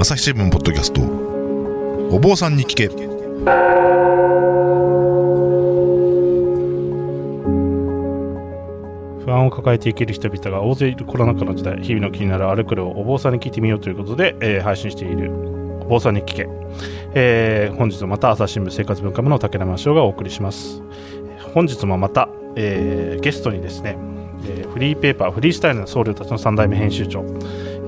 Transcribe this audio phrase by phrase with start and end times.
[0.00, 1.00] 朝日新聞ポッドキャスト。
[2.14, 2.88] お坊さんに聞け。
[9.24, 15.32] 不安を抱えて生きる人々が大勢いるコロナ禍の時代日々の気になるあれこれをお坊さんに聞いてみようということで、えー配信している
[15.80, 16.48] お坊さんに聞け、
[17.14, 20.80] えー本日もまた朝日新聞生活文化部の竹生翔がお送りします。
[21.54, 23.96] 本日もまた、えーゲストにですね、
[24.44, 27.24] えーフリーペーパーフリースタイルの僧侶たちの3代目編集長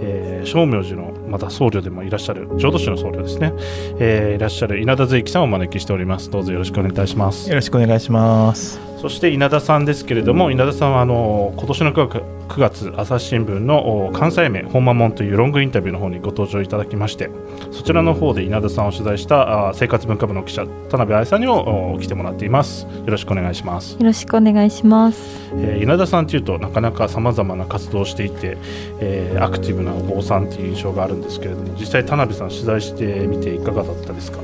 [0.03, 3.53] えー正明寺のまた僧侶でもいらっしゃる浄土宗の僧侶ですね、
[3.99, 6.31] えーいらっしゃる稲田随樹さんをお招きしております。
[6.31, 7.49] どうぞよろしくお願いいたします。
[7.49, 8.90] よろしくお願いします。
[9.01, 17.31] そして稲田さんですけれども稲田さんはあの今年の9月 ,9 月朝日新聞のお関西名本間門というロングインタビューの方にご登場いただきまして
[17.71, 25.51] そちらの方で稲田さんを取材したあ生活文化部の記者田辺愛さんにもお来てもらっていますよろしくお願いします、よろしくお願いします。
[25.55, 28.59] えー稲田さんというとなかなかさまざまな活動をしていて、
[29.01, 34.41] えーアクティブなお坊さんという印象があるんですけれども実際田辺さん取材してみていかがだったですか？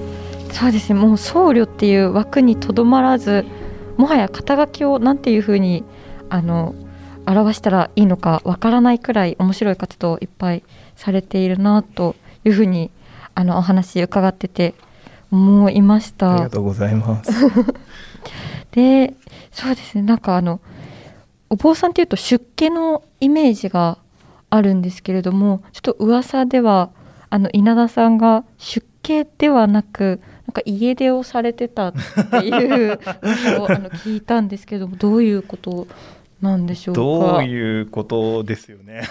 [0.53, 0.99] そうですね。
[0.99, 3.45] もう僧侶っていう枠にとどまらず、
[3.97, 5.85] もはや肩書きをなんていうふうに
[6.29, 6.75] あの
[7.27, 10.63] 表したらいいのかわからないくらい面白い活動をいっぱい
[10.95, 12.91] されているなというふうに
[13.35, 14.75] あのお話伺ってて
[15.31, 16.51] 思いましたありが。
[16.51, 17.33] とうございます。
[18.73, 19.15] で
[19.51, 20.61] そうですねなんかあの
[21.49, 23.99] お坊さんっていうと出家のイメージが
[24.51, 26.91] あるんですけれどもちょっと噂では
[27.31, 30.21] あの稲田さんが出家ではなく
[30.57, 31.99] か家出をされてたって
[32.49, 35.87] いう噂をあの聞いたんですけどもどういうこと
[36.41, 37.01] なんでしょうか？
[37.01, 39.03] どういうことですよね。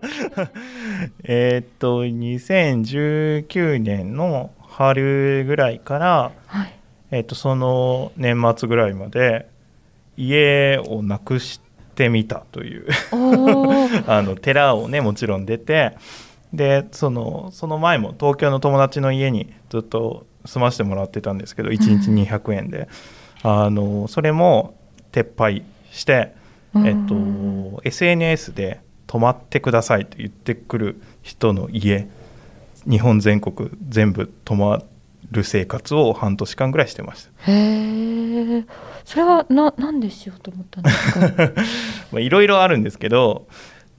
[1.24, 6.74] えーっと2019年の春ぐらいから、はい、
[7.10, 9.48] えーっとその年末ぐらいまで
[10.16, 11.60] 家をなくし
[11.94, 12.86] てみたという。
[14.06, 15.92] あの寺をねもちろん出て
[16.52, 22.88] でそのその前も東京の友達の家にずっと住ませてもらってたんですけど1日200円で、
[23.42, 24.74] あのそれも
[25.12, 26.34] 撤廃して、
[26.76, 32.08] えっと、SNS で「泊まってください」と言ってくる人の家
[32.88, 34.82] 日本全国全部泊ま
[35.30, 37.50] る生活を半年間ぐらいしてました。
[37.50, 38.64] へえ
[39.04, 41.20] それはななんでしようと思ったんですか？
[42.12, 43.46] まあいろいろあるんですけど、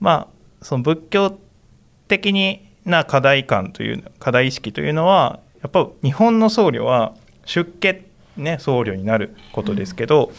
[0.00, 1.38] まあ、その仏教
[2.08, 8.04] 的にな課題感という課題意識というのはやっぱ日本の僧侶は出家
[8.36, 10.32] ね僧侶になることですけど、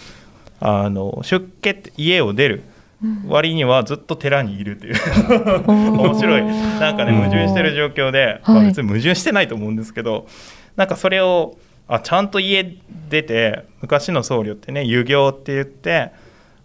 [0.60, 2.64] あの出家って家を出る
[3.28, 4.96] 割にはずっと寺にいるという。
[5.68, 6.44] 面白い。
[6.44, 7.18] なんかねうん。
[7.18, 8.56] 矛盾してる状況で、はい。
[8.56, 10.28] まあ、別に矛盾してないと思うんですけど
[10.76, 11.58] なんかそれを
[11.88, 12.78] あちゃんと家
[13.10, 16.12] 出て昔の僧侶ってね遊行って言って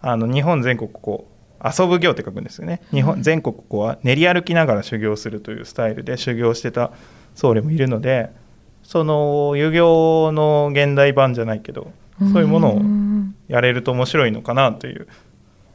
[0.01, 1.33] あの日本全国こう
[1.65, 2.81] 遊ぶ行って書くんですよね。
[2.91, 6.91] 日本全国こう練り歩きながら修行するというスタイルで修行してた
[7.35, 8.31] 僧侶もいるので
[8.83, 15.07] その遊行の現代版じゃないけどそういうものをんやれると面白いのかなという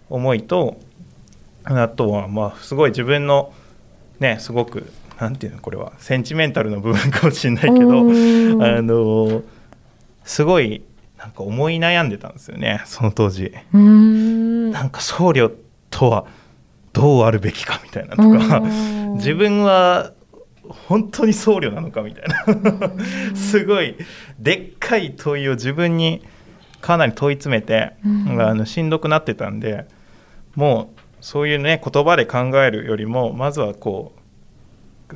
[0.09, 0.79] 思いと
[1.65, 3.53] あとはまあすごい自分の
[4.21, 9.43] ねすごくなんていうのこれはセンチメンタルな部分かもしれないけどあの
[10.25, 10.83] すごい
[11.19, 13.53] なんか思い悩んでたんですよねその当時。
[13.73, 15.53] なんか僧侶
[15.91, 16.27] とは
[16.93, 19.15] どうあるべきかみたいなとかうん。
[19.19, 20.13] 自分は
[20.69, 22.91] 本当に僧侶なのかみたいな
[23.37, 23.97] すごい
[24.39, 26.23] でっかい問いを自分に
[26.81, 29.87] かなり問い詰めて、うんあのしんどくなってたんで
[30.55, 34.19] もうそういうね言葉で考えるよりもまずはこう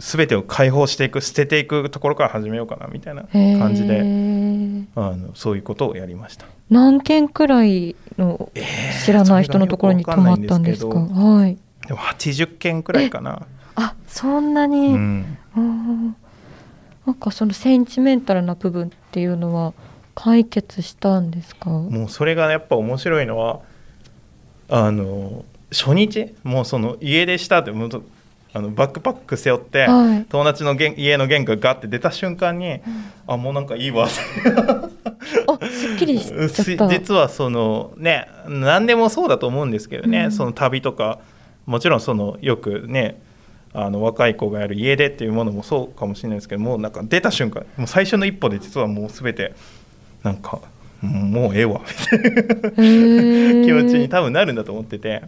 [0.01, 6.47] 全てを解放していく捨てていくところから始めようかなみたいな感じへでーあのそういうことをやりました。
[6.71, 8.51] 何件くらいの
[9.05, 10.93] 知らない人のところに泊まったんですか？
[10.93, 11.59] それがよくわかんはい。
[11.87, 13.43] でも80件くらいかな。
[13.75, 14.93] あ、そんなうに。
[14.93, 19.73] んうんなんかそのセンチメンタルな部分っていうのは
[20.15, 21.71] 解決したんですか？
[21.71, 23.61] もうそれがやっぱ面白いのは
[24.69, 28.03] あの初日もうその家出したってもうと
[28.55, 30.27] あのバックパック背負って、はい。
[30.27, 32.81] 友達の玄家の玄関ガッて出た瞬間に、
[33.27, 34.05] あもうなんかいいわ。
[34.05, 34.15] って
[35.47, 36.31] あ、すっきりし。
[36.91, 40.33] 実はそのね何でもそうだと思うんですけどね、うん。
[40.33, 41.21] その旅とか
[41.65, 43.19] もちろんそのよくね
[43.75, 49.55] あの若い子がやる家出っていうものもそうかもしれないですけどもうなんか出た瞬間もう最初の一歩で実はもう全て
[50.23, 50.61] なんか
[51.01, 52.43] もうええわみたいな。
[53.67, 55.23] 気持ちに多分なるんだと思ってて。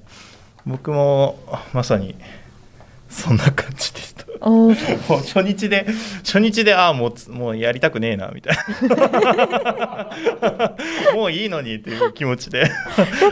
[0.67, 1.39] 僕も
[1.73, 2.15] まさに
[3.15, 4.25] そんな感じでした。
[4.51, 5.87] もう初日で
[6.25, 10.11] 初日でああもうつもうやりたくねえなみたいな。
[11.15, 12.69] もういいのにっていう気持ちで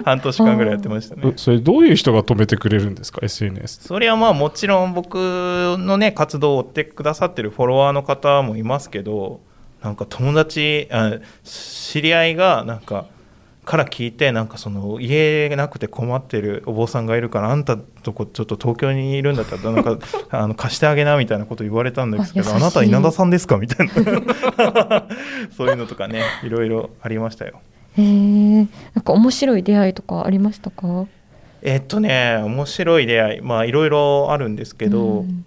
[0.04, 1.22] 半年間ぐらいやってましたね。
[1.26, 9.40] えそれどういう人が止めてくれるんですか？SNS それはまあもちろん僕のね活動を追ってくださってるフォロワーの方もいますけど
[9.82, 13.06] なんか友達あ知り合いがなんか
[13.64, 19.98] から聞いてなんかその家なくて困ってるお坊さんがいるからあんたとこちょっと東京にいるんだったらなんか
[20.30, 23.58] あの貸してあげなみたいなこと言われたんですけど あなた稲田さんですか？
[23.58, 23.92] みたいな。
[25.56, 27.60] そういうのとかねいろいろありましたよ。
[27.96, 28.04] へえ。
[28.04, 28.66] なん
[29.04, 31.06] か面白い出会いとかありましたか？
[31.62, 35.44] えっとね面白い出会いまあいろいろあるんですけど、うん。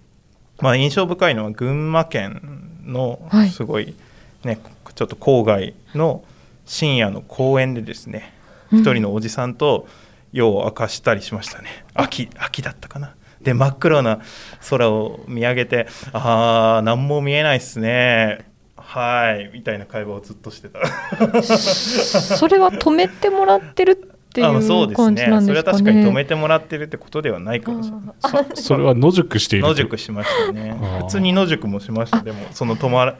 [0.62, 2.40] まあ、印象深いのは群馬県
[2.86, 3.50] のはい。
[3.50, 3.94] すごい、
[4.42, 4.58] ね
[4.94, 6.22] ちょっと郊外の
[6.66, 8.34] 深夜の公園でですね
[8.72, 8.80] うん。
[8.80, 9.86] 一人のおじさんと
[10.32, 11.86] 夜を明かしたりしましたね。
[11.94, 13.14] 秋秋だったかな。
[13.40, 14.20] で真っ黒な
[14.68, 18.46] 空を見上げて「あー何も見えないっすね。
[18.76, 20.80] はい」みたいな会話をずっとしてた。
[21.42, 23.96] それは止めてもらってるっ
[24.32, 25.04] ていあそううですね。
[25.06, 25.46] 感じなんですかね。
[25.46, 28.14] それは確かに止めてもらってるってことではないかもしれない。
[28.22, 30.76] あ それは野宿している野宿しましたね。
[31.02, 32.20] 普通に野宿もしました。
[32.20, 33.16] でもその泊まら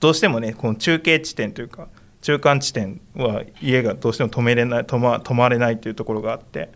[0.00, 1.88] どうしてもねこの中継地点というか
[2.24, 6.70] 中間地点は家がどうしても止めれない泊ま泊まれないというところがあって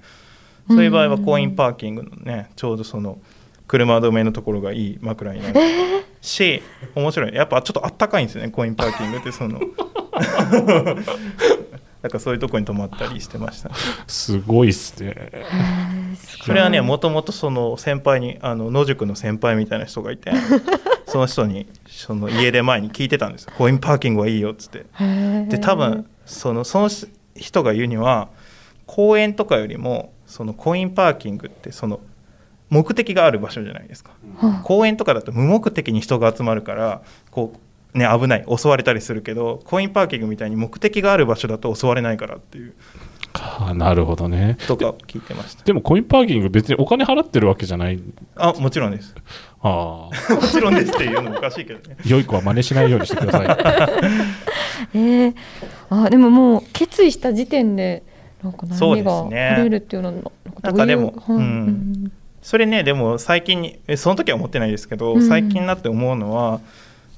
[0.69, 3.19] そういう場合はコインパーキングのねちょうどその
[3.67, 5.61] 車止めのところがいい枕になる。
[6.21, 6.63] し
[6.95, 7.35] 面白い。
[7.35, 9.59] やっぱちょっとあったかいんですよねコインパーキングってその
[12.03, 13.75] だからそういうところに泊まったりしてましたね。
[14.07, 15.31] すごいっすね。
[16.45, 20.31] それはねもともとその先輩にあの野宿の先輩みたいな人がいて
[21.07, 23.53] その人にその家出前に聞いてたんですよ。
[23.57, 24.87] コインパーキングはいいよっつって。
[25.49, 26.91] で多分そのその
[27.35, 28.29] 人が言うには
[28.87, 32.01] 公園とかよりもそのコインパーキングってその
[32.71, 34.13] 目的がある場所じゃないですか。
[34.37, 37.59] は公園とかだと無目的に人が集まるからこう
[37.99, 38.45] ね危ない。
[38.49, 42.75] 襲われたりするけどコインパーキングみたいに目的がある場所だと襲われないからっていう。
[43.35, 44.57] あなるほどね。
[44.67, 45.65] とか聞いてました。
[45.65, 48.01] でもコインパーキング別にお金払ってるわけじゃない。
[48.37, 49.15] あもちろんです。
[49.61, 51.97] あ もちろんですっていうのもおかしいけどね。
[51.99, 53.47] あ良い子は真似しないようにしてください。
[54.95, 55.35] えー、
[55.91, 58.03] あでももう決意した時点で
[58.43, 59.53] なんかそうです悩みがね。
[59.57, 60.31] 取れるっていうのはなんか
[60.63, 62.13] なんかでもどういうはいうん。
[62.41, 65.29] それねでも最近にえその時は思ってないですけど、うん。
[65.29, 66.61] 最近になって思うのは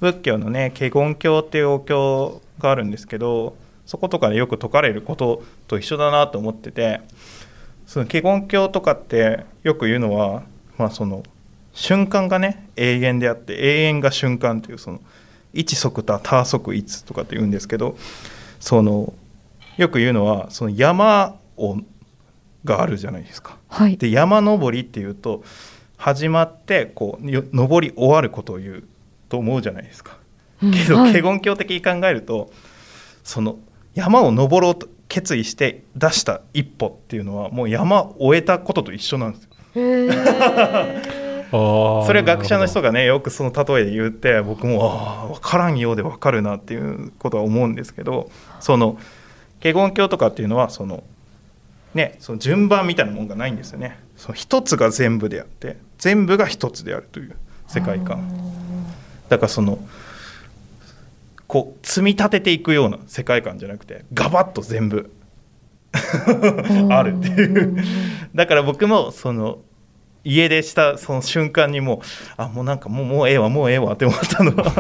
[0.00, 3.56] 仏教のね華厳教っていうお経があるんですけど
[3.86, 7.00] そことかでよく説かれることと一緒だなと思ってて
[7.86, 10.44] その華厳経とかってよく言うのは、
[10.78, 11.22] まあ、その
[11.72, 15.00] 瞬間がね永遠であって永遠が瞬間っていうその
[15.52, 17.96] 一即多多即一とかって言うんですけど
[18.60, 19.12] その
[19.76, 21.76] よく言うのはその山を
[22.64, 23.56] があるじゃないですか。
[23.68, 25.42] はいで山登りっていうと
[25.96, 28.84] 始まってこうよ登り終わることを言う
[29.30, 30.18] と思うじゃないですか。
[30.62, 30.72] うん。
[30.72, 31.14] けど、はい。
[31.14, 32.50] 華厳教的に考えると
[33.24, 33.58] その
[33.94, 39.50] 山を登ろうと決意して出した一歩っていうのはもう山を終えたことと一緒なんですよ。
[41.50, 48.30] それは学者の人ががねよくその例えで言って僕もああ分からんようで分かるなっていうことは思うんですけど
[48.60, 48.98] その
[49.60, 51.02] 華厳経とかっていうのはその
[51.92, 53.98] ねその順番みたいなもんがないんですよね。
[54.16, 57.34] その一つが全部であって全部が一つであるという
[57.66, 58.30] 世界観
[59.30, 59.78] だからその
[61.46, 65.10] こう積み立てていくような世界観じゃなくてガバッと全部
[66.90, 67.76] あるっていう。
[68.34, 69.58] だから僕もその
[70.22, 72.00] 家出したその瞬間にもう
[72.36, 74.70] あもうなんかもうもうええわもうええわって思ったのは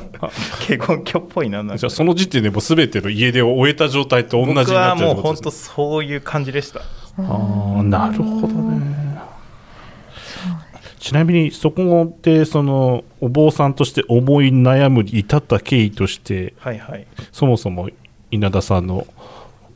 [0.68, 6.80] 華厳教っぽいなじゃあその時点でもう全ての家出を終えた状態と同じに僕はなっちゃうもう本当そういう感じでした。
[6.80, 8.48] ああなるほど。
[8.48, 8.49] ね
[11.00, 17.06] ちなみにそこでそのお坊さんとして思い悩むに至った経緯としてはいはい。
[17.32, 17.88] そもそも
[18.30, 19.06] 稲田さんの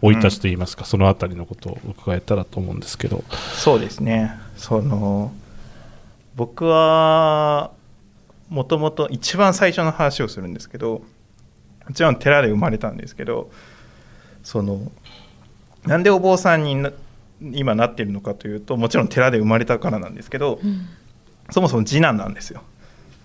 [0.02, 3.25] 生い立ちといいますか、そのあたりのことを伺えたらと思うんですけど。
[3.54, 4.33] そうですね。
[4.57, 5.33] その
[6.37, 7.71] 僕は
[8.50, 11.02] もともと一番最初の話をするんですけど
[11.88, 13.50] もちろん寺で生まれたんですけど
[14.43, 14.93] その
[15.85, 16.93] なんでお坊さんにな
[17.40, 20.61] 今なってるのかというともちろん寺で生まれたからなんですけど、
[21.50, 22.62] そもそも次男なんですよ。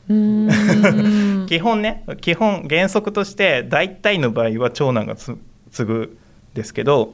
[1.48, 5.38] 基本ね基本原則として大体の場合は長男がつ
[5.72, 6.18] 継ぐ
[6.56, 7.14] ですけど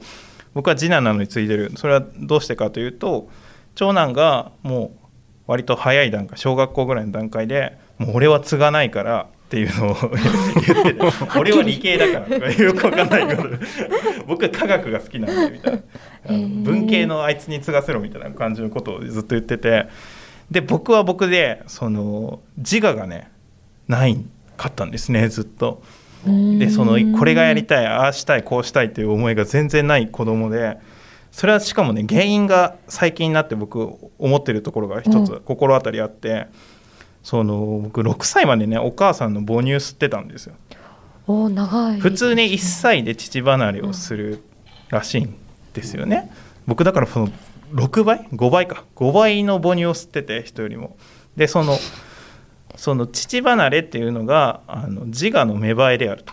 [0.54, 1.72] 僕は次男なのに継いでる。
[1.76, 3.28] それはどうしてかというと
[3.74, 5.06] 長男がもう
[5.46, 9.94] 割と早い段階小学校ぐらいの段階でもう俺は継がないからっていうのを
[10.66, 11.00] 言ってて
[11.38, 13.48] 俺は理系だからとかよくわかんないこと。
[14.26, 15.80] 僕は科学が好きなんでみたいな。
[16.64, 19.86] 文系のあいつに継がせろみたいな感じのことをずっと言ってて
[20.50, 23.30] で僕は僕でその自我がね
[23.88, 24.24] ない
[24.56, 25.82] かったんですねずっと。
[26.24, 30.76] でそのこれがやりたいああしたいこうしたいっていう思いが全然ない子供で
[31.30, 36.48] それはしかもね原因が最近になって僕思ってるところが一つ心当たりあって、
[37.22, 40.54] その僕6歳までねお母さんの母乳吸ってたんですよ。
[41.28, 44.42] お長い普通ね1歳で乳離れをする
[44.88, 45.34] らしいん
[45.74, 46.30] ですよね。
[46.66, 47.28] 僕だからその
[47.72, 48.84] 6倍？5倍か。
[48.96, 50.96] 5倍の母乳を吸ってて人よりも。
[51.36, 51.76] でその
[52.76, 56.32] その乳離れっていうのがあの自我の芽生えであると。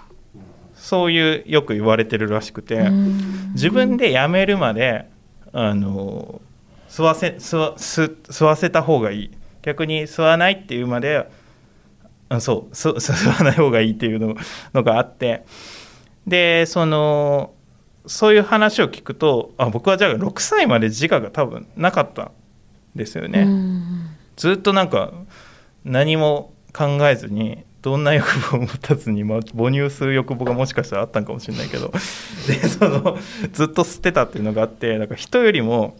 [0.75, 2.89] そういうよく言われてるらしくて
[3.53, 5.09] 自分でやめるまで
[5.53, 6.41] あの
[6.89, 9.31] 吸わせ吸わ吸吸わせた方がいい。
[9.61, 11.29] 逆に吸わないっていうまで
[12.27, 14.35] あそう吸 吸わない方がいいっていうの
[14.73, 15.45] のがあって。
[16.27, 17.52] でその
[18.05, 22.31] そういう話を聞くとあ僕はじゃあ6歳まで自我が多分なかったん
[22.95, 23.47] ですよね。
[24.35, 25.13] ずっとなんか
[25.85, 31.91] 何も考えずにどんな欲望も持たずに、まあ、母乳吸う欲望がもしかしたらあったんかもしれないけど
[32.47, 33.17] でその
[33.51, 35.97] ずっと吸ってたっていうのがあってだから人よりも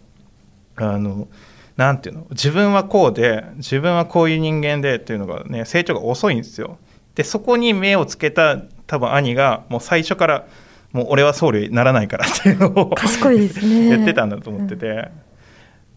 [0.76, 1.28] あの
[1.76, 6.78] なんていうの自分はこうで自分はこういう人間でっていうのがね成長が遅いんですよ。
[7.14, 10.46] でそこに目をつけた多分兄がもう最初から
[10.94, 13.88] もう俺は僧侶にならないからっていうのを賢いですね。
[13.98, 15.10] 言ってたんだと思ってて、例え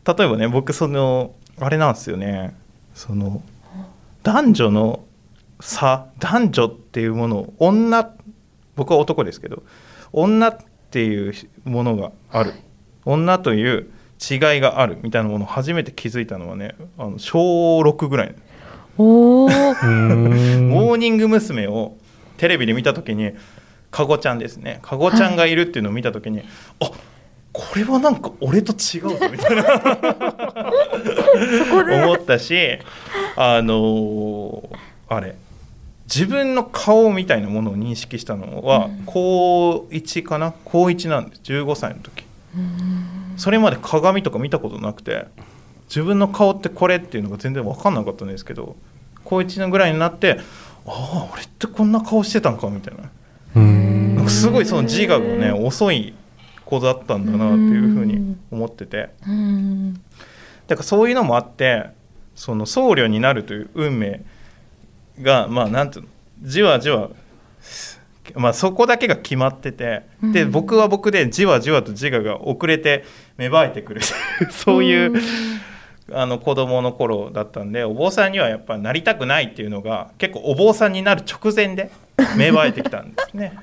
[0.06, 2.56] ばね僕そのあれなんですよね。
[2.96, 3.44] その
[4.24, 5.04] 男女の
[5.60, 8.12] 差男女っていうものを女
[8.76, 9.62] 僕は男ですけど
[10.12, 10.58] 女っ
[10.90, 12.54] ていうものがある。
[13.06, 13.88] 女という
[14.20, 18.36] 違いがあるみたいなものを初めて気づいたのはねあの小6ぐらい。
[18.98, 21.68] お モーニング娘。
[21.68, 21.96] を
[22.38, 23.34] テレビで見た時に
[23.98, 24.80] かごちゃんですね。
[24.84, 26.42] かごちゃんがいるっていうのを見た時に、
[26.80, 26.92] あ
[27.52, 29.64] これはなんか俺と違うぞみたいな。
[32.06, 32.78] 思ったし
[33.36, 34.78] あのー
[35.10, 35.36] あれ
[36.06, 40.54] 自分の顔みたいなものを認識したのは高1かな？
[40.64, 41.42] 高1なんです。
[41.46, 42.24] 15歳の時。
[43.36, 45.26] それまで鏡とか見たことなくて
[45.90, 48.76] 自分の顔ってこれっていうのが全然分かんなかったんですけど
[49.24, 50.40] 高1のぐらいになって
[50.86, 50.92] あ
[51.26, 53.10] あ俺ってこんな顔してたんかみたいな
[54.30, 56.14] すごいその自我がね遅い
[56.66, 59.10] 子だったんだなっていうふうに思ってて。
[59.28, 59.94] うん。
[60.68, 61.86] だからそういうのもあって
[62.36, 64.22] その僧侶になるという運命
[65.22, 66.10] がまあなんていうの
[66.44, 67.10] じわじわ
[68.36, 70.52] まあそこだけが決まっててでうん。
[70.52, 73.06] 僕は僕でじわじわと自我が遅れて
[73.38, 74.02] 芽生えてくる。
[74.52, 75.14] そういう
[76.14, 81.92] あの子供の頃だったんでお坊さんにはやっぱなりたくないっていうのが結構お坊さんになる直前で
[82.38, 83.54] 芽生えてきたんですね。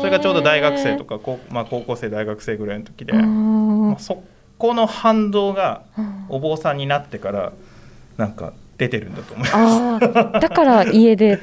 [0.00, 4.24] それがちょうど大学生とか高,、まあ、高校生大学生ぐらいの時で、まあ、そ
[4.58, 5.84] この反動が
[6.28, 7.52] お坊さんになってから
[8.16, 10.40] なんか出てるんだと思います。
[10.40, 11.40] だから家で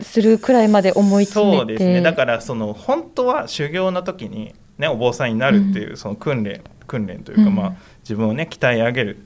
[0.00, 2.00] するくらいまで思いそうですね。
[2.00, 7.54] だからその本当は修行の時に、ね、お坊さんになるっていうその訓練訓練というか、うん。
[7.54, 9.18] まあ、自分をね鍛え上げる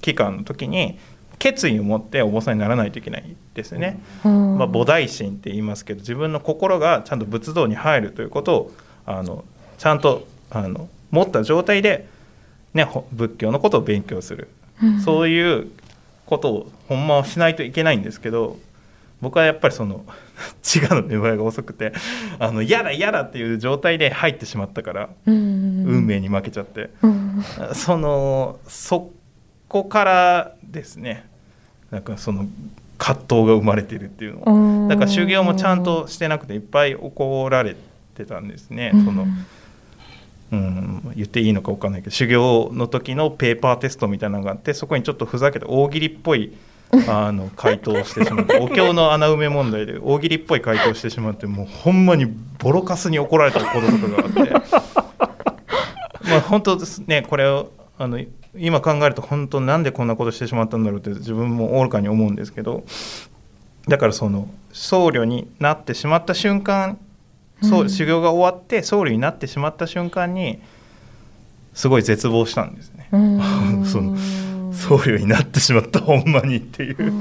[0.00, 0.98] 期間の時に
[1.38, 4.00] 決意を持ってお坊さんにならないといけないですよね。
[4.24, 4.58] うん。
[4.58, 8.72] まあ、菩提心って言いますけど自分の心がちゃんと仏道に入るということを
[9.06, 9.44] あの
[9.78, 12.06] ちゃんとあの持った状態で、
[12.74, 14.48] ね、ほ仏教のことを勉強する、
[14.82, 15.00] うん。
[15.00, 15.70] そういう
[16.26, 18.58] ことをほんまはしないといけないんですけど
[19.20, 20.04] 僕はやっぱりその
[20.62, 21.92] 自我の芽生えが遅くて
[22.38, 25.84] あの嫌だ嫌だっていう状態で入ってしまったから、うん。
[25.86, 26.90] 運命に負けちゃって。
[27.02, 27.44] うん。
[27.72, 29.12] そのそ
[29.68, 31.27] こからですね
[31.90, 32.46] なんかその
[32.98, 37.76] 葛藤が生まれてるっていうのをだから修行もちゃんとしてなくていっぱい怒られ
[38.14, 39.26] てたんですね、その
[40.50, 42.10] うん、言っていいのか分かんないけど。
[42.10, 46.52] 修行の時のペーパーテストみたいなのがあってそこにちょっとふざけた大喜利っぽい
[47.06, 52.26] あの回答をしてしまってお経の穴埋め問題で大喜利っぽい回答をしてしまってもうほんまに
[52.58, 54.52] ボロカスに怒られたこととかがあって。
[56.30, 58.18] まあ本当ですねこれをあの
[58.58, 62.84] 今考えると本当なんでこんなことしてしまったんだろうって自分も愚かに思うんですけど
[63.86, 66.98] だからその僧侶になってしまった瞬間
[67.62, 70.60] そううん修行が終わって僧侶になってしまった瞬間に
[71.74, 73.08] すごい絶望したんですね。
[74.72, 77.12] 僧侶になってしまったほんまにっていう。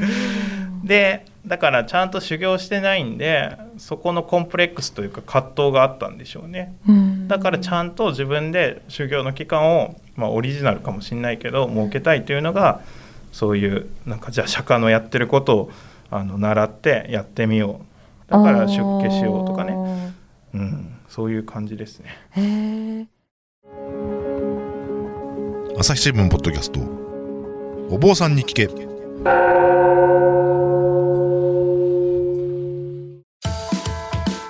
[0.84, 6.76] でだからちゃんと修行してないんでそこのコンプレックスというか葛藤があったんでしょうね。
[6.88, 7.28] うん。
[7.28, 12.82] だからちゃんと自分で修行の期間を、まあ、オリジナルかもしれないけど設けたいというのが
[13.32, 15.72] そういうなんかじゃあ釈迦のやってることを
[16.10, 17.82] あの習ってやってみよ
[18.28, 18.32] う。
[18.32, 20.14] だから出家しようとかね、ね
[20.54, 23.08] うん、そういう感じですね。
[25.78, 26.80] 朝日新聞ポッドキャスト。
[27.90, 28.68] お坊さんに聞け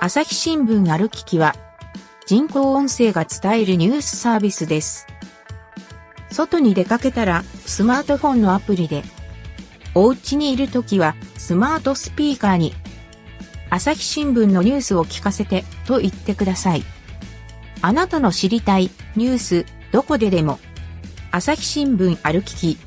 [0.07, 1.53] 朝日新聞ある聞きは
[2.25, 5.05] 人工音声が伝えるニュースサービスです。
[6.31, 9.03] 外に出かけたらスマートフォンのアプリで、
[9.95, 12.73] お家にいるときはスマートスピーカーに
[13.69, 16.83] 朝日新聞のニュースを聞かせてと言ってください。
[17.81, 20.57] あなたの知りたいニュースどこででも
[21.31, 22.77] 朝日新聞ある聞き。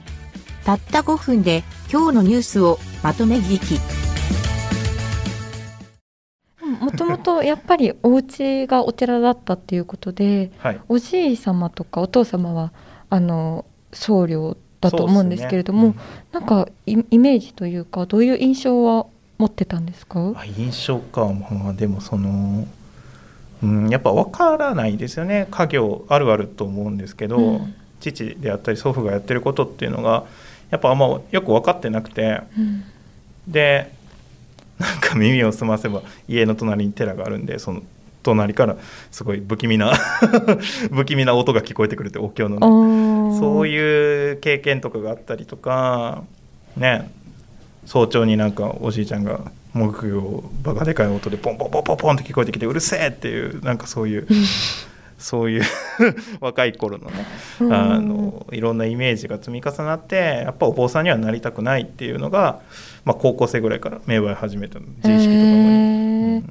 [0.65, 4.00] たった5分で今日のニュースをまとめ聞き。
[7.11, 10.81] もともとやっぱりお家がお寺だったっていうことではい。
[10.88, 12.73] おじい様とかお父様は
[13.09, 16.25] あの僧侶だと思うんですけれども、そうですね。
[16.33, 20.33] なんかイイメージというかどういう印象は持ってたんですか？
[20.37, 21.26] あ印象か。
[21.26, 22.67] まあでもその、
[23.62, 25.49] うん、やっぱ分からないですよね。
[25.50, 27.75] 家業あるあると思うんですけど、うん。
[28.00, 30.25] 父であったり祖父がやってることっていうのが
[30.71, 32.43] やっぱあんまよく分かってなくて。
[32.57, 32.85] うん。
[33.49, 33.93] で
[34.80, 37.82] なんか耳を澄ませば家の隣に寺があるんでその
[38.22, 38.76] 隣から
[39.10, 39.94] すごい不気味な
[40.92, 42.58] 不気味な音が聞こえてくるってお経の
[43.30, 43.38] ね。
[43.38, 46.22] そういいう経験とかがあったりとか
[46.76, 47.10] ね。
[47.87, 49.40] 早朝になんかおじいちゃんが
[49.72, 54.26] 木魚をバカでかい音でポンポンポンポンポンって聞こえてきてうるせえっていうなんかそういう
[55.21, 55.62] そういう
[56.41, 57.25] 若い頃のね
[57.61, 57.73] うん。
[57.73, 62.61] あのいろんなイメージが積み重なってやっぱお坊さんにはなりたくないっていうのが、
[63.05, 65.69] まあ、高校生ぐらいから芽生え始めたの自意識とともに。
[66.37, 66.43] へー。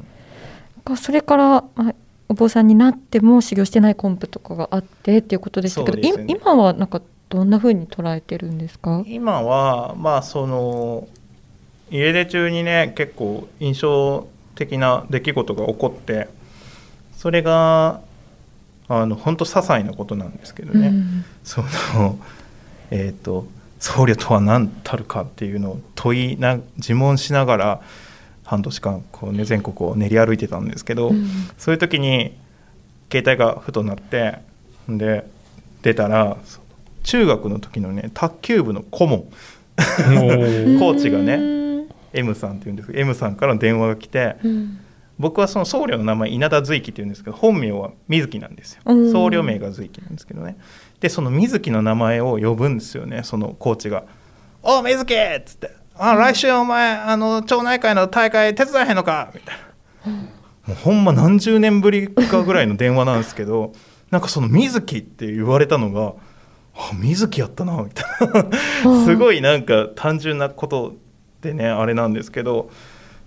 [0.85, 1.45] かそれから、
[1.75, 1.93] まあ、
[2.29, 6.23] お坊さんになっても修行してないコンプとかがあってっていうことでしたけど、ね。
[6.23, 9.03] い今はなんかどんな風に捉えてるんですか？
[9.07, 11.07] 今はまあその
[11.91, 16.27] 家出中にね結構印象的な出来事が起こって
[17.15, 18.01] それが
[18.89, 21.25] あの本当些細なことなんですけどね、うん。
[21.43, 21.61] そ
[21.93, 22.19] の
[22.89, 23.45] えっ、と
[23.79, 27.81] 僧侶とは何たるかっていうのを問いな自問しながら
[28.43, 31.27] 半年間こう、ね、全国を練り歩いてたんですけど、うん。
[31.59, 32.35] そういう時に
[33.11, 34.39] 携帯がふとなって
[34.89, 35.29] で
[35.83, 36.59] 出たらそ
[37.03, 39.27] 中学の時のね卓球部の顧問。
[39.79, 41.39] コーチがねう
[41.83, 41.89] ん。
[42.11, 44.79] M さんっていうんですけど M さんからの電話が来てうん
[45.19, 48.81] 僕はその僧侶の名前稲田随樹っていうんですけど本名は水木なんですよ。
[48.85, 49.11] うん。
[49.11, 50.57] 僧侶名が随樹なんですけどね。
[51.01, 54.03] でその水木の名前を呼ぶんですよねそのコーチが
[54.63, 59.55] 「おう水木!」っつって「あ来週お前あの町内会の大会手伝えへんのか?」みたい
[60.05, 60.11] な。
[60.67, 63.73] もうほんま何十年ぶりかぐらいの電話なんですけど
[64.11, 66.13] なんかその水木って言われたのが
[66.75, 68.05] あ水木やったなみたい
[68.85, 69.05] な。
[69.05, 70.95] すごいなんか単純なこと
[71.41, 72.69] でねあれなんですけど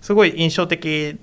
[0.01, 1.17] すごい印象的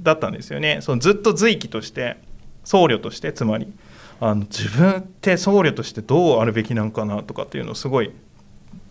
[0.00, 2.16] だったんですよねそのずっと随記として
[2.64, 3.72] 僧侶としてつまり
[4.20, 8.12] あの自分って僧侶としてどうあるべきなんかなとかっていうのをすごい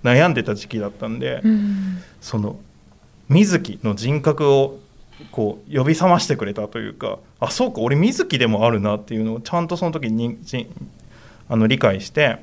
[0.04, 2.60] 悩んでた時期だったんで、うんその
[3.30, 4.80] 水木の人格を
[5.32, 10.68] こう呼び覚ましてくれたというかあそうか俺水木でもあるなっていうのをちゃんとその時にじ
[11.50, 12.38] あの理解して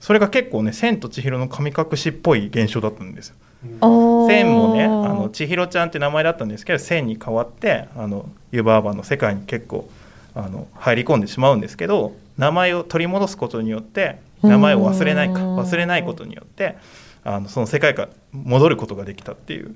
[0.00, 3.36] それが結構ね「千と千尋の神隠し」っぽい現象だったんですよ。
[3.62, 9.88] 千もねあの千尋ちゃんって名前だったんですけど千に変わってあの湯婆婆の世界に結構
[10.34, 15.58] あの入り込んでしまうんですけど名前を取り戻すことによって名前を忘れないかうん。
[15.58, 16.76] 忘れないことによって
[17.22, 19.74] あのその世界から戻ることができたっていう。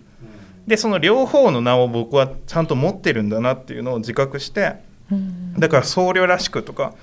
[0.67, 4.77] でその両方の名を僕はちゃんと持ってるんだなっていうのを自覚して
[5.13, 5.55] うん。
[5.59, 6.95] だから僧侶らしくとか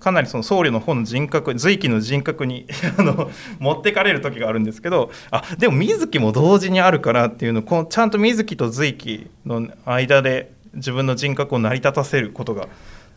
[0.00, 2.66] かなりその僧侶の方の人格随記の人格に
[2.98, 12.68] あの持ってかれる時があるんですけどあでも水木も同時にあるからっていうのをこのちゃんと水木と随記の間で自分の人格を成り立たせることが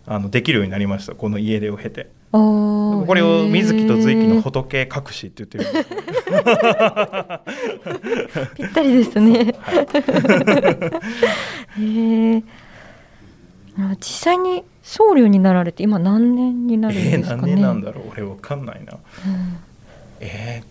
[0.08, 1.14] あのできるようになりました。
[1.14, 2.10] この家出を経て。
[2.32, 5.66] これを水木と随記の仏隠しって言ってる
[8.56, 9.54] ぴったりですね。
[9.60, 9.74] は
[11.78, 11.84] い。
[11.84, 12.44] へえ。
[13.78, 17.42] あ実際に僧侶になられて今何年になるんえー、ですかね？
[17.42, 18.10] 何年なんだろう？
[18.12, 18.94] 俺わかんないな。
[18.94, 19.00] うん。
[20.20, 20.64] え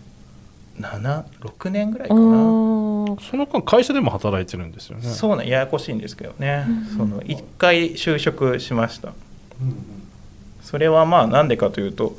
[0.79, 3.21] ー、76年ぐらいかあなー。
[3.21, 5.09] その間会社でも働いてるんですよね。
[5.09, 6.97] そうなんややこしいんですけどね、うん。
[6.97, 9.13] その1回就職しました。
[10.61, 12.15] それはまあなんでかというと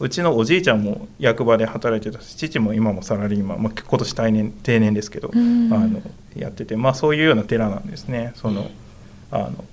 [0.00, 5.72] うちのおじいちゃんも役場で働いてたし父も今もサラリーマン、まあ、今年定年定年ですけど、うん。
[5.72, 6.00] あの
[6.34, 8.32] やっててまあそういうような寺なんですね。
[8.36, 8.70] その
[9.30, 9.64] あの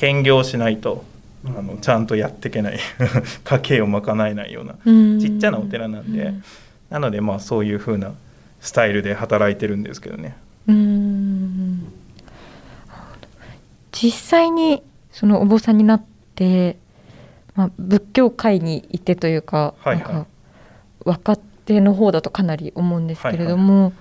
[0.00, 1.04] 兼業しないと
[1.44, 2.78] あのちゃんとやっていけない。
[3.44, 5.20] 家計を賄えないようなうん。
[5.20, 6.32] ちっちゃなお寺なんで、
[6.88, 8.12] なのでまあそういう風な
[8.60, 10.36] スタイルで働いてるんですけどね。
[10.66, 11.92] うん。
[13.92, 14.82] 実際に
[15.12, 16.02] そのお坊さんになっ
[16.34, 16.78] て、
[17.54, 20.14] まあ、仏教界にいてというか,、はいはい。
[20.14, 20.26] なんか
[21.04, 23.92] 分かって手の方だとかなり思うんですけれども、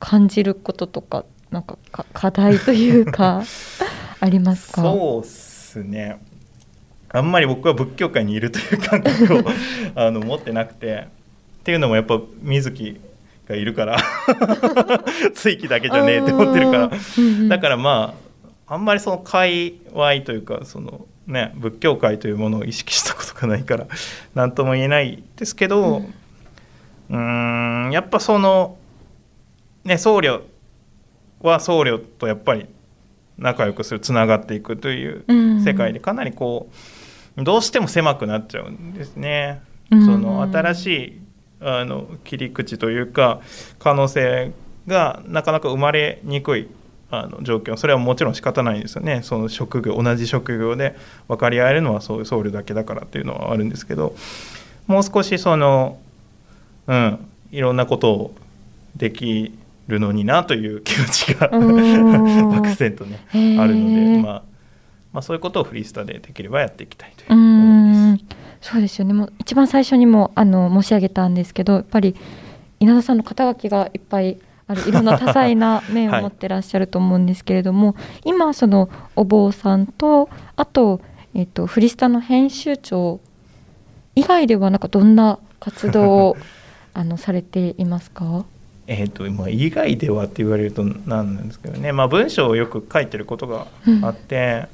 [0.00, 3.44] 感じることとかなんかか課題というか
[4.20, 4.82] ありますか？
[4.82, 6.20] そうっすね。
[7.10, 9.42] あんまり僕は仏教界にいるという感覚を
[9.94, 11.06] あの持ってなくて。
[11.60, 12.98] っていうのもやっぱ水木
[13.46, 13.98] がいるから
[15.34, 16.90] 追記だけじゃねえって思ってるから。
[17.48, 18.14] だからま
[18.66, 23.86] ああんまりその界隈というかそのね仏教界というものを意識したことがないから
[24.34, 28.78] 何とも言えないですけどうーんやっぱその
[29.84, 30.40] ね僧侶
[31.42, 32.66] は僧侶とやっぱり
[33.38, 35.24] 仲良くするつながっていくという
[35.64, 36.70] 世界でかなりこ
[37.36, 39.62] うどうしても狭くなっちゃうんですね。
[39.90, 40.04] うん。
[40.04, 41.20] その新しい
[41.60, 43.40] あの切り口というか
[43.78, 44.52] 可能性
[44.86, 46.68] がなかなか生まれにくい
[47.10, 47.76] あの状況。
[47.76, 49.22] それはもちろん仕方ないんですよね。
[49.22, 50.96] その職業同じ職業で
[51.28, 54.14] 分かり合えるのはそういう僧侶だけだからっていうのはあるんですけど
[54.86, 55.98] もう少しその
[56.86, 58.34] うんいろんなことを
[58.96, 59.56] でき
[59.88, 62.50] るのになという気持ちがうん。
[62.52, 64.42] 漠然とねあるので、まあ、
[65.12, 68.18] まあそういうことをフリースタでできればやっていきたいというう思
[68.60, 69.14] そうですよね。
[69.14, 72.14] もう一番最初にもあの申し上げたんですけどやっぱり
[72.80, 81.00] 稲田さんの肩書きがいっぱいあるいろんな多彩な面を 持ってらっしゃると思うんですけれども、今そのお坊さんとあと,、
[81.34, 83.20] えっとフリスタの編集長
[84.14, 86.36] 以外ではなんかどんな活動を
[86.94, 88.44] あのされていますか？
[88.90, 93.66] えー、とまあ以外ではって言われるとなんなんですけどね、まあ、文章をよく書いてることが
[94.02, 94.66] あって、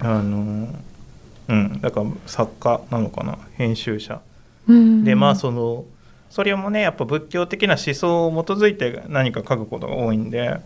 [0.00, 0.68] あの
[1.48, 1.80] うん。
[1.80, 3.38] だから作家なのかな。
[3.56, 4.20] 編集者。
[4.66, 5.04] うん。
[5.04, 5.84] でまあその
[6.30, 10.60] それもねやっぱ仏教的な思想を基づいて何か書くことが多いんで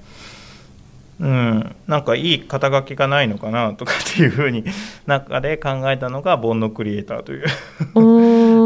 [1.18, 1.76] うん。
[1.86, 4.64] なんかいい肩書きがないのかなとかっていうふうに
[5.06, 7.44] 中で考えたのが煩悩クリエイターという。
[7.96, 8.00] あ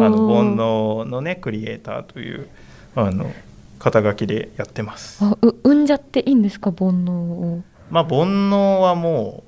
[0.08, 2.48] の煩悩のねクリエイターという
[2.94, 3.32] あの
[3.80, 5.24] 肩書きでやってます。
[5.24, 6.70] あう産んじゃっていいんですか？
[6.70, 7.62] 煩悩を。
[7.90, 9.42] まあ煩悩はも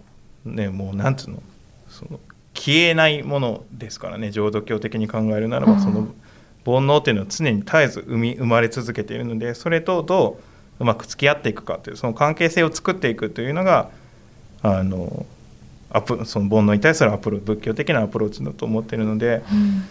[0.44, 1.42] うねもうなんつうの？
[1.88, 2.18] その
[2.54, 4.30] 消えないものですからね。
[4.30, 6.08] 浄土教的に考えるならばその
[6.64, 10.40] 煩悩っていうのは常に絶えず生み生まれ続けているのでそれとど
[10.80, 13.90] ううまく付き合っていくかというその関係性を作っていくというのが
[14.62, 15.26] あの
[15.90, 19.84] アプその煩悩に対するアプロ仏教的なアプローチだと思っているので、うん。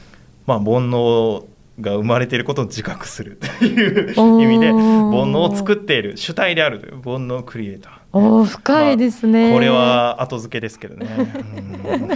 [0.47, 1.45] まあ、煩悩
[1.79, 3.37] が生まれていることを自覚する。
[3.59, 4.79] という意味で煩
[5.31, 7.93] 悩を作っている主体であるという煩悩クリエイター。
[8.13, 11.07] おー深いですね、これは後付けですけどね。
[11.07, 11.21] う
[11.87, 12.09] ん。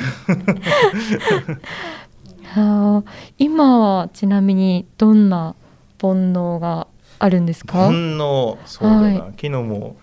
[2.43, 5.55] は あ今はちなみにどんな
[6.01, 6.87] 煩悩が
[7.19, 7.77] あるんですか？
[7.77, 9.15] 煩悩そうだな、はい。
[9.15, 9.95] 昨日も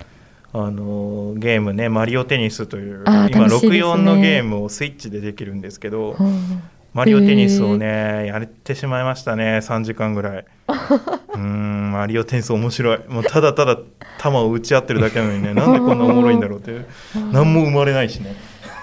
[0.55, 3.79] あのゲームねマリオテニスという今楽しいですね。
[3.83, 6.63] 64のゲームをスイッチでできるんですけどうん
[6.95, 10.45] マリオテニスをねやってしまいましたね3時間ぐらい。
[10.69, 13.01] うーんマリオテニス面白い。
[13.09, 13.79] もうただただ
[14.23, 16.85] 球を打ち合ってるだけなのにね なんでこんなおもろいんだろうって
[17.33, 18.35] 何も生まれないしね。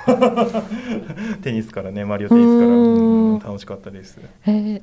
[1.44, 2.68] テニスからねマリオテニスから。
[2.68, 3.34] うん。
[3.34, 4.20] うん楽しかったです。
[4.46, 4.82] えー。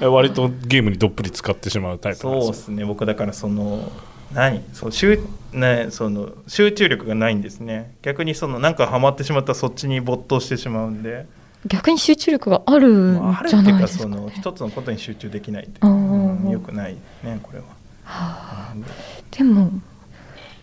[0.00, 2.84] え割とゲームにどっぷり使ってしまうタイプそうですね。
[2.84, 3.92] 僕だからその
[4.34, 5.20] 何そう集,、
[5.52, 7.94] ね、その集中力がないんですね。
[8.02, 11.26] 逆にそのなんかハマってしまったらそっちに没頭してしまうんで、
[11.66, 17.64] 逆に集中力があるんまあ、あるじゃっていうかないですか、ねその一つのことに集中できないってあうんーよくないねこれは。
[18.04, 18.72] はあ。
[18.74, 18.84] うん
[19.30, 19.70] でも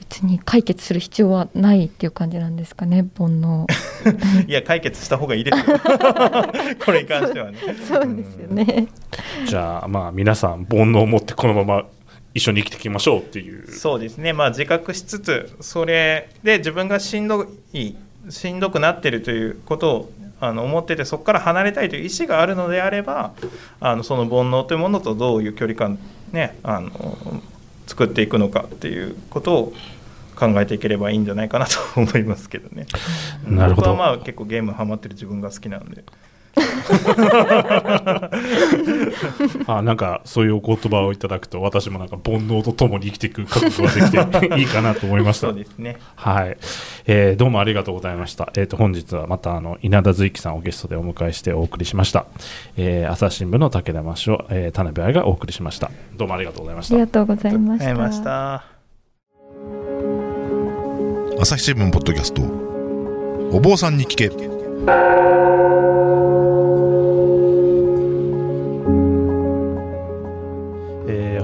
[0.09, 3.67] 別に解決する必要はないっていう感じなんですかね煩悩。
[4.47, 5.77] いや解決した方がいいですよ。
[6.83, 7.57] これに関してはね。
[7.87, 8.87] そうですよね、
[9.47, 11.85] じゃあまあ皆さん煩悩を持ってこのまま
[12.33, 17.95] 一緒に生きていきましょうっていうそうですね、まあ、自覚しつつそれで自分がしんどい
[18.29, 20.11] しんどくなってるということを
[20.41, 23.33] あの思っててそこから離れたいという意思があるのであれば
[23.79, 25.99] あのその煩悩というものとどういう距離感、
[26.31, 26.91] ね、あの
[27.87, 29.73] 作っていくのかっていうことを
[30.35, 32.85] 考えていければいいんじゃないかなと思いますけどね。
[33.45, 36.05] なるほど僕はまあ結構ゲームハマってる自分が好きなんで。
[39.67, 44.11] あなんかそういうお言葉をいただくと私もなんか煩悩とともに生きていく覚悟ができ
[44.51, 45.97] ていいかなと思いましたそうですね。
[46.15, 46.57] はい、
[47.05, 48.51] えーどうもありがとうございました。
[48.57, 52.25] えっ、と本日はまたあの稲田随樹さんをゲストでお迎えしてお送りしました。
[52.77, 55.89] えー朝日新聞の武田真史を、えー田辺愛がお送りしました。
[56.17, 57.07] どうもありがとうございましたありが。
[57.07, 58.63] とうございましたありがとうございました。
[61.41, 62.41] 朝日新聞ポッドキャスト
[63.55, 64.29] お坊さんに聞け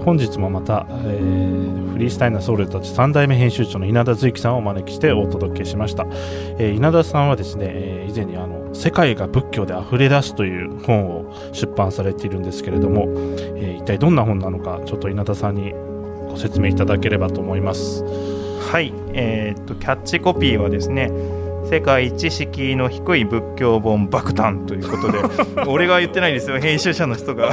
[0.06, 6.06] 本日もまた、えーフリースタイルなソウルたち3代目編集長の稲田随樹さんをお招きしてお届けしました、
[6.60, 13.08] えー稲田さんはですね、えー以前にあの「世界が仏教で溢れ出す」という本を出版されているんですけれども、
[13.56, 15.74] え一体どんな本なのかちょっと稲田さんに
[16.30, 18.04] ご説明いただければと思います。
[18.72, 21.10] はい、えーっとキャッチコピーはですね
[21.70, 25.20] 世界一敷居の低い仏教本爆誕ということで
[25.68, 26.60] 俺が言ってないですよ。
[26.60, 27.52] 編集者の人が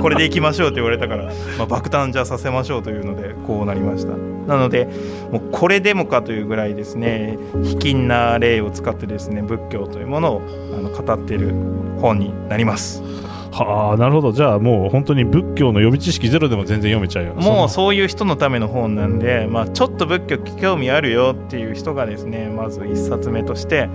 [0.00, 1.24] これでいきましょうって言われたから、
[1.58, 4.12] まあ、爆誕じゃあさせましょうというのでこうなりました。
[4.48, 4.88] なので
[5.30, 10.42] もうこれでもかというぐらいですね卑近な例を使ってですね仏教というものを
[10.74, 11.52] あの語っている
[12.00, 13.02] 本になります
[13.50, 14.32] はあなるほど。
[14.32, 23.88] じゃあもう本当に仏教の予備知識ゼロでも全然読めちゃうよもうそういう人のための本なんで、まあ、ちょっと仏教興味あるよっていう人がですねまず一冊目として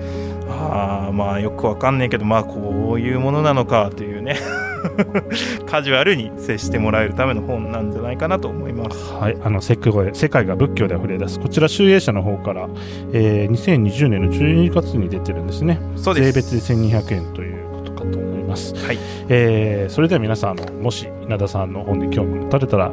[0.49, 4.37] ああまあよくわかんないけどまあこういうものなのかというね。
[5.65, 9.13] カジュアルに接してもらえるための本なんじゃないかなと思います。
[9.13, 11.39] はい、あの世界世界が仏教で溢れ出す。
[11.39, 12.67] こちら集英社の方から、
[13.13, 15.79] えー2020年の12月に出てるんですね。
[15.95, 16.31] そうです。
[16.33, 17.52] 税別で1200円という
[18.53, 18.99] ます、はい。
[19.29, 22.91] えーそれでは皆さんもし稲田さんの本に興味を持たれたら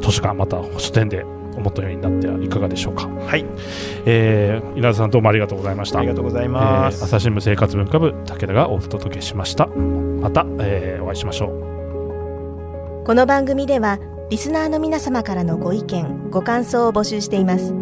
[0.00, 1.24] 図書館また書店で
[1.56, 3.44] お求めになってはいかがでしょうか、はい、
[4.06, 5.98] えー稲田さんどうもありがとうございました。
[5.98, 6.98] ありがとうございます。
[6.98, 9.66] えー朝日新聞生活文化部武田がお届けしました。
[9.66, 13.04] また、えーお会いしましょう。
[13.04, 13.98] この番組では
[14.30, 17.74] リスナーの皆様からのご意見ご感想を募集しています。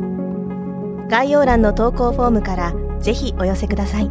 [1.09, 4.11] 概要欄の投稿フォームからぜひお寄せください